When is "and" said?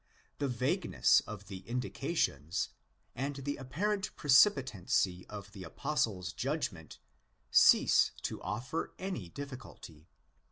3.13-3.35